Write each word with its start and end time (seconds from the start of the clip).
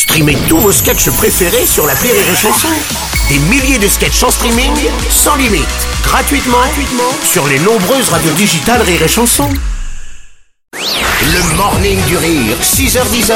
Streamez 0.00 0.38
tous 0.48 0.56
vos 0.56 0.72
sketchs 0.72 1.10
préférés 1.10 1.66
sur 1.66 1.86
la 1.86 1.92
Rire 1.92 2.14
et 2.14 2.34
Chanson. 2.34 2.68
Des 3.28 3.38
milliers 3.50 3.78
de 3.78 3.86
sketchs 3.86 4.22
en 4.22 4.30
streaming, 4.30 4.72
sans 5.10 5.36
limite, 5.36 5.68
gratuitement, 6.02 6.56
gratuitement 6.56 7.12
sur 7.22 7.46
les 7.46 7.58
nombreuses 7.58 8.08
radios 8.08 8.32
digitales 8.32 8.80
Rire 8.80 9.02
et 9.02 9.08
Chanson. 9.08 9.50
Le 10.72 11.54
morning 11.54 12.02
du 12.06 12.16
rire, 12.16 12.56
6h10 12.62 13.30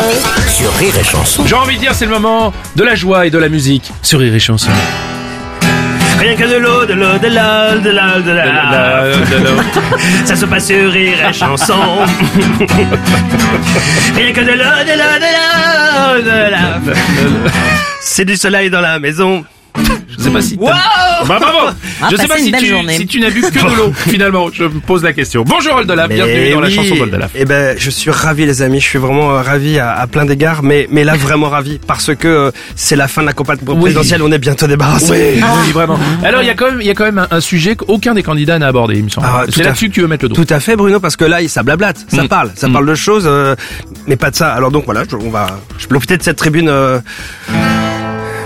sur 0.49 0.73
Rire 0.77 0.99
et 0.99 1.05
Chanson. 1.05 1.45
J'ai 1.47 1.55
envie 1.55 1.75
de 1.75 1.81
dire, 1.81 1.95
c'est 1.95 2.07
le 2.07 2.13
moment 2.13 2.55
de 2.77 2.83
la 2.83 2.95
joie 2.95 3.27
et 3.27 3.31
de 3.31 3.37
la 3.37 3.51
musique 3.51 3.93
sur 4.01 4.21
Rire 4.21 4.35
et 4.35 4.41
Chanson. 4.41 4.71
Rien 6.19 6.37
que 6.37 6.45
de 6.45 6.57
l'eau, 6.57 6.87
de 6.87 6.95
l'eau, 6.95 7.19
de 7.19 7.27
l'eau, 7.27 7.81
de 7.83 7.91
l'eau, 7.91 8.23
de 8.23 8.31
l'eau. 9.45 9.61
Ça 10.25 10.35
se 10.35 10.47
passe 10.47 10.69
sur 10.69 10.91
rire 10.91 11.29
et 11.29 11.33
chanson. 11.33 11.75
Rien 14.17 14.33
que 14.33 14.41
de 14.41 14.53
l'eau, 14.53 14.85
de 14.87 14.97
l'eau, 14.97 15.19
de 15.19 15.31
l'eau, 15.35 15.64
C'est 18.01 18.25
du 18.25 18.37
soleil 18.37 18.71
dans 18.71 18.81
la 18.81 18.99
maison. 18.99 19.45
Je 19.77 20.23
sais 20.23 20.31
pas 20.31 20.41
si 20.43 20.55
Wow 20.57 20.69
Bah 20.69 21.39
bravo 21.41 21.75
Ah, 22.01 22.09
Je 22.11 22.17
sais 22.17 22.29
pas 22.29 22.39
si 22.39 22.53
tu, 22.53 22.67
journée. 22.67 22.97
si 22.97 23.07
tu 23.07 23.19
n'as 23.21 23.31
bu 23.31 23.41
que 23.43 23.51
de 23.51 23.77
l'eau, 23.77 23.93
finalement. 24.09 24.49
Je 24.53 24.65
me 24.65 24.81
pose 24.81 25.03
la 25.03 25.13
question. 25.13 25.43
Bonjour 25.45 25.75
Oldalaf, 25.77 26.09
bienvenue 26.09 26.53
dans 26.53 26.61
la 26.61 26.71
chanson 26.71 26.95
d'Oldalaf. 26.97 27.31
Eh 27.35 27.45
ben, 27.45 27.77
je 27.79 27.91
suis 27.91 28.11
ravi 28.11 28.47
les 28.47 28.63
amis, 28.63 28.81
je 28.81 28.85
suis 28.87 28.99
vraiment 28.99 29.33
euh, 29.33 29.43
ravi 29.43 29.79
à, 29.79 29.93
à 29.93 30.07
plein 30.07 30.25
d'égards, 30.25 30.63
mais 30.63 30.87
mais 30.91 31.03
là 31.05 31.17
vraiment 31.17 31.49
ravi 31.49 31.81
parce 31.87 32.15
que 32.15 32.29
euh, 32.29 32.51
c'est 32.77 32.97
la 32.97 33.09
fin 33.09 33.23
de 33.23 33.27
la 33.27 33.33
campagne 33.33 33.59
présidentielle, 33.59 34.23
on 34.23 34.31
est 34.33 34.39
bientôt 34.39 34.67
débarrassé. 34.67 35.35
Oui, 35.41 35.73
vraiment. 35.73 35.99
Alors 36.25 36.43
il 36.43 36.47
y 36.47 36.51
a 36.51 36.55
quand 36.55 36.71
même, 36.71 36.81
il 36.81 36.87
y 36.87 36.91
a 36.91 36.95
quand 36.95 37.05
même 37.05 37.19
un, 37.19 37.27
un 37.31 37.41
sujet 37.41 37.75
qu'aucun 37.75 38.15
des 38.15 38.23
candidats 38.23 38.59
n'a 38.59 38.69
abordé, 38.69 38.97
il 38.99 39.05
me 39.05 39.09
semble. 39.09 39.27
Ah, 39.31 39.45
c'est 39.49 39.63
là-dessus 39.65 39.89
que 39.89 39.95
tu 39.95 40.01
veux 40.03 40.09
mettre 40.09 40.25
le 40.25 40.29
doigt. 40.31 40.45
Tout 40.45 40.55
à 40.55 40.61
fait 40.61 40.77
Bruno 40.77 41.01
parce 41.01 41.17
que 41.17 41.25
là 41.25 41.47
ça 41.49 41.63
blablate, 41.63 41.99
ça 42.09 42.23
Mm. 42.25 42.29
parle, 42.29 42.51
ça 42.55 42.69
Mm. 42.69 42.73
parle 42.73 42.87
de 42.87 42.95
choses 42.95 43.25
euh, 43.27 43.57
mais 44.07 44.17
pas 44.17 44.31
de 44.31 44.37
ça. 44.37 44.53
Alors 44.53 44.71
donc 44.71 44.85
voilà, 44.85 45.03
je, 45.11 45.17
on 45.17 45.31
va 45.31 45.59
je 45.79 45.87
peux 45.87 45.95
profiter 45.97 46.17
de 46.17 46.23
cette 46.23 46.37
tribune 46.37 46.69
euh, 46.69 46.99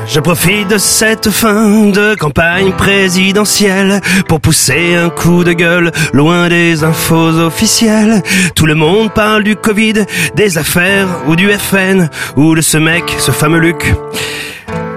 je 0.08 0.20
profite 0.20 0.68
de 0.68 0.78
cette 0.78 1.30
fin 1.30 1.90
de 1.90 2.14
campagne 2.14 2.72
présidentielle 2.72 4.00
pour 4.26 4.40
pousser 4.40 4.94
un 4.94 5.10
coup 5.10 5.44
de 5.44 5.52
gueule 5.52 5.92
loin 6.12 6.48
des 6.48 6.82
infos 6.82 7.38
officielles. 7.38 8.22
Tout 8.54 8.66
le 8.66 8.74
monde 8.74 9.12
parle 9.12 9.44
du 9.44 9.54
Covid, 9.54 10.04
des 10.34 10.58
affaires 10.58 11.08
ou 11.26 11.36
du 11.36 11.50
FN 11.52 12.08
ou 12.36 12.54
de 12.54 12.60
ce 12.60 12.78
mec, 12.78 13.04
ce 13.18 13.30
fameux 13.30 13.60
Luc. 13.60 13.94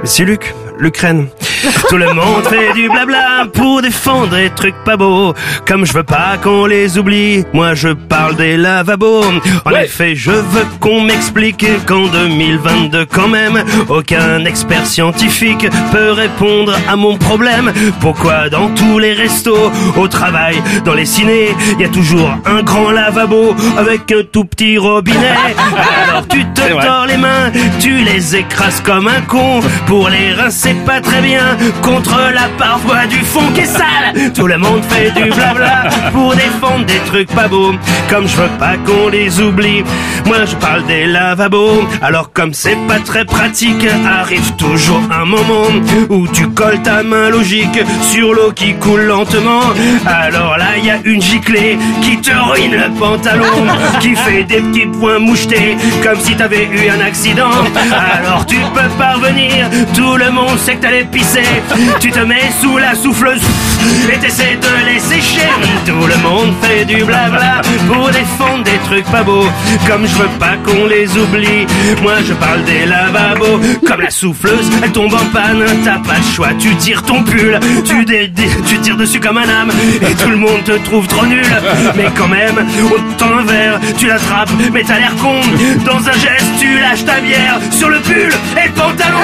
C'est 0.03 0.23
Luc, 0.23 0.53
l'Ukraine. 0.79 1.27
Tout 1.89 1.97
le 1.97 2.13
monde 2.13 2.43
fait 2.49 2.73
du 2.73 2.89
blabla 2.89 3.45
pour 3.53 3.81
défendre 3.81 4.29
des 4.35 4.49
trucs 4.49 4.75
pas 4.83 4.97
beaux. 4.97 5.33
Comme 5.67 5.85
je 5.85 5.93
veux 5.93 6.03
pas 6.03 6.37
qu'on 6.41 6.65
les 6.65 6.97
oublie, 6.97 7.43
moi 7.53 7.73
je 7.73 7.89
parle 7.89 8.35
des 8.35 8.57
lavabos. 8.57 9.23
En 9.65 9.71
Ouais. 9.71 9.85
effet, 9.85 10.15
je 10.15 10.31
veux 10.31 10.65
qu'on 10.79 11.01
m'explique 11.01 11.65
qu'en 11.85 12.07
2022 12.07 13.05
quand 13.05 13.27
même, 13.27 13.63
aucun 13.89 14.43
expert 14.45 14.85
scientifique 14.85 15.67
peut 15.91 16.11
répondre 16.11 16.73
à 16.89 16.95
mon 16.95 17.17
problème. 17.17 17.71
Pourquoi 17.99 18.49
dans 18.49 18.69
tous 18.69 18.99
les 18.99 19.13
restos, 19.13 19.71
au 19.97 20.07
travail, 20.07 20.61
dans 20.85 20.93
les 20.93 21.05
cinés, 21.05 21.49
il 21.73 21.81
y 21.81 21.85
a 21.85 21.89
toujours 21.89 22.29
un 22.45 22.61
grand 22.63 22.91
lavabo 22.91 23.55
avec 23.77 24.11
un 24.11 24.23
tout 24.31 24.45
petit 24.45 24.77
robinet? 24.77 25.35
Alors 26.09 26.27
tu 26.27 26.43
te 26.53 26.61
tords 26.61 27.05
les 27.07 27.17
mains, 27.17 27.51
tu 27.79 27.97
les 28.03 28.35
écrases 28.35 28.81
comme 28.81 29.07
un 29.07 29.21
con. 29.27 29.59
Pour 29.85 30.09
les 30.09 30.33
rincer 30.33 30.75
pas 30.85 31.01
très 31.01 31.21
bien, 31.21 31.50
contre 31.81 32.17
la 32.33 32.47
paroi 32.57 33.05
du 33.07 33.19
fond 33.19 33.51
qui 33.53 33.61
est 33.61 33.65
sale. 33.65 34.31
Tout 34.33 34.47
le 34.47 34.57
monde 34.57 34.83
fait 34.89 35.11
du 35.11 35.29
blabla 35.29 35.89
pour 36.11 36.35
défendre 36.35 36.85
des 36.85 36.99
trucs 37.05 37.29
pas 37.33 37.47
beaux. 37.47 37.73
Comme 38.09 38.27
je 38.27 38.35
veux 38.35 38.49
pas 38.59 38.75
qu'on 38.85 39.09
les 39.09 39.39
oublie, 39.39 39.83
moi 40.25 40.45
je 40.45 40.55
parle 40.55 40.85
des 40.85 41.05
lavabos. 41.05 41.83
Alors 42.01 42.31
comme 42.33 42.53
c'est 42.53 42.77
pas 42.87 42.99
très 42.99 43.25
pratique, 43.25 43.85
arrive 44.05 44.53
toujours 44.55 45.01
un 45.11 45.25
moment 45.25 45.67
où 46.09 46.27
tu 46.27 46.47
colles 46.49 46.81
ta 46.81 47.03
main 47.03 47.29
logique 47.29 47.79
sur 48.01 48.33
l'eau 48.33 48.51
qui 48.53 48.73
coule 48.75 49.03
lentement. 49.03 49.61
Alors 50.05 50.57
là, 50.57 50.77
y 50.83 50.89
a 50.89 50.97
une 51.05 51.21
giclée 51.21 51.77
qui 52.01 52.17
te 52.17 52.31
ruine 52.31 52.75
le 52.75 52.89
pantalon, 52.99 53.45
qui 53.99 54.15
fait 54.15 54.43
des 54.43 54.61
petits 54.61 54.87
points 54.87 55.19
mouchetés, 55.19 55.77
comme 56.03 56.19
si 56.19 56.35
t'avais 56.35 56.65
eu 56.65 56.89
un 56.89 57.05
accident. 57.05 57.51
Alors 58.19 58.45
tu 58.45 58.57
peux 58.89 59.91
tout 59.95 60.17
le 60.17 60.31
monde 60.31 60.57
sait 60.57 60.75
que 60.75 60.81
t'allais 60.81 61.03
pisser. 61.03 61.43
Tu 61.99 62.11
te 62.11 62.19
mets 62.19 62.51
sous 62.61 62.77
la 62.77 62.95
souffleuse 62.95 63.41
et 64.11 64.17
t'essaies 64.17 64.57
de 64.61 64.85
les 64.85 64.99
sécher. 64.99 65.49
Monde 66.51 66.65
fait 66.65 66.85
du 66.85 67.03
blabla 67.03 67.61
pour 67.87 68.09
défendre 68.09 68.63
des 68.63 68.77
trucs 68.85 69.05
pas 69.05 69.23
beaux. 69.23 69.47
Comme 69.87 70.05
je 70.05 70.15
veux 70.15 70.29
pas 70.39 70.57
qu'on 70.65 70.85
les 70.85 71.07
oublie, 71.17 71.65
moi 72.01 72.15
je 72.27 72.33
parle 72.33 72.63
des 72.65 72.85
lavabos. 72.85 73.59
Comme 73.87 74.01
la 74.01 74.09
souffleuse, 74.09 74.69
elle 74.83 74.91
tombe 74.91 75.13
en 75.13 75.25
panne, 75.31 75.63
t'as 75.85 75.99
pas 75.99 76.17
le 76.17 76.35
choix, 76.35 76.49
tu 76.59 76.75
tires 76.75 77.03
ton 77.03 77.23
pull, 77.23 77.59
tu, 77.85 78.05
tu 78.05 78.77
tires 78.79 78.97
dessus 78.97 79.19
comme 79.19 79.37
un 79.37 79.47
âme, 79.47 79.71
et 80.01 80.13
tout 80.15 80.29
le 80.29 80.35
monde 80.35 80.63
te 80.65 80.73
trouve 80.89 81.07
trop 81.07 81.25
nul. 81.25 81.45
Mais 81.95 82.09
quand 82.17 82.27
même, 82.27 82.65
on 82.83 83.13
tend 83.17 83.37
un 83.37 83.43
verre, 83.43 83.79
tu 83.97 84.07
l'attrapes, 84.07 84.51
mais 84.73 84.83
t'as 84.83 84.99
l'air 84.99 85.15
con. 85.21 85.39
Dans 85.85 85.99
un 85.99 86.13
geste, 86.13 86.51
tu 86.59 86.79
lâches 86.79 87.05
ta 87.05 87.19
bière 87.21 87.59
sur 87.71 87.89
le 87.89 87.99
pull 87.99 88.33
et 88.61 88.67
le 88.67 88.73
pantalon. 88.73 89.19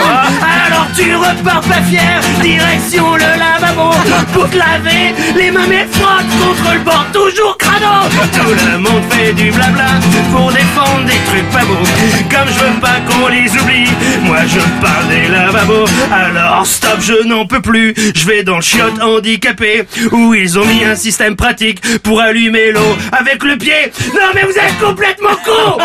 Alors 0.68 0.88
tu 0.96 1.14
repars 1.16 1.62
pas 1.62 1.82
fier, 1.90 2.22
direction 2.42 3.16
le 3.16 3.40
lavabo 3.40 3.92
pour 4.34 4.50
te 4.50 4.58
laver 4.58 5.14
les 5.36 5.52
mains 5.52 5.68
mais 5.68 5.86
contre 5.98 6.74
le 6.74 6.80
bord, 6.82 7.06
toujours 7.18 7.58
crado. 7.58 7.86
Tout 8.34 8.54
le 8.72 8.78
monde 8.78 9.04
fait 9.10 9.34
du 9.34 9.52
blabla 9.52 9.86
pour 10.32 10.52
défendre 10.52 11.06
des 11.06 11.20
trucs 11.30 11.50
pas 11.50 11.66
beaux. 11.66 11.86
Comme 12.30 12.48
je 12.48 12.60
veux 12.60 12.80
pas 12.80 13.00
qu'on 13.08 13.28
les 13.28 13.50
oublie, 13.52 13.90
moi 14.24 14.38
je 14.48 14.60
parle 14.82 15.08
des 15.10 15.28
lavabos. 15.28 15.86
Alors 16.12 16.66
stop, 16.66 17.00
je 17.00 17.28
n'en 17.28 17.46
peux 17.46 17.62
plus. 17.62 17.94
Je 18.16 18.26
vais 18.26 18.44
dans 18.44 18.58
le 18.58 18.62
chiotte 18.62 19.02
handicapé 19.02 19.86
où 20.12 20.34
ils 20.34 20.60
ont 20.60 20.66
mis 20.66 20.84
un 20.84 20.96
système 20.96 21.36
pratique 21.36 21.82
pour 22.04 22.22
allumer 22.22 22.72
l'eau 22.72 22.98
avec 23.12 23.44
le 23.44 23.58
pied. 23.58 23.92
Non 24.14 24.30
mais 24.36 24.44
vous 24.44 24.58
êtes 24.58 24.78
complètement 24.80 25.36
con 25.44 25.78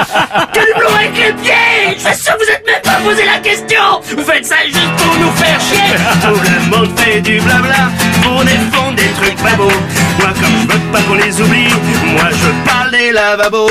Que 0.52 0.60
du 0.60 0.86
avec 0.94 1.12
les 1.16 1.32
pieds 1.42 1.96
Je 1.96 2.00
suis 2.00 2.24
sûr 2.24 2.36
que 2.36 2.44
vous 2.44 2.50
êtes 2.50 2.66
même 2.66 2.82
pas 2.82 3.00
posé 3.04 3.24
la 3.24 3.38
question 3.38 4.00
Vous 4.16 4.24
faites 4.24 4.44
ça 4.44 4.56
juste 4.66 4.96
pour 4.98 5.18
nous 5.18 5.32
faire 5.32 5.60
chier 5.60 5.96
Tout 6.22 6.40
le 6.40 6.76
monde 6.76 6.98
fait 6.98 7.20
du 7.20 7.40
blabla 7.40 7.90
pour 8.22 8.44
défendre 8.44 8.96
des 8.96 9.10
trucs 9.20 9.36
pas 9.36 9.54
beaux. 9.56 9.70
Pas 10.92 11.00
qu'on 11.02 11.14
les 11.14 11.40
oublie, 11.40 11.68
moi 12.12 12.28
je 12.30 12.70
parle 12.70 12.90
des 12.90 13.12
lavabos. 13.12 13.70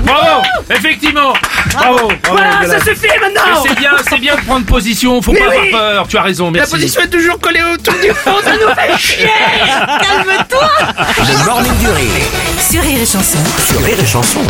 Bravo 0.00 0.42
Effectivement. 0.70 1.32
Bravo, 1.72 1.96
bravo. 1.96 2.12
Voilà, 2.30 2.60
ça 2.68 2.84
suffit 2.84 3.08
maintenant. 3.20 3.64
C'est 3.66 3.74
bien, 3.78 3.90
c'est 4.08 4.18
bien 4.18 4.36
de 4.36 4.40
prendre 4.42 4.64
position, 4.66 5.20
faut 5.22 5.32
Mais 5.32 5.40
pas 5.40 5.48
oui. 5.48 5.56
avoir 5.72 5.80
peur, 5.94 6.08
tu 6.08 6.16
as 6.16 6.22
raison, 6.22 6.52
La 6.52 6.66
position 6.66 7.00
est 7.02 7.08
toujours 7.10 7.40
collée 7.40 7.62
autour 7.74 7.94
du 7.94 8.10
fond, 8.10 8.36
ça 8.44 8.52
nous 8.52 8.74
fait 8.74 8.98
chier. 8.98 9.26
Calme-toi. 9.76 10.70
Le 11.18 11.44
morning 11.46 11.76
du 11.78 11.88
rire. 11.88 12.10
Sur 12.70 12.82
Rire 12.82 13.00
et 13.02 13.06
Chanson. 13.06 13.38
sur. 13.66 13.80
Rire 13.82 13.96
et 14.00 14.06
Chanson 14.06 14.42